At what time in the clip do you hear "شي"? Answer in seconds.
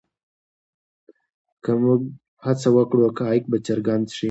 4.15-4.19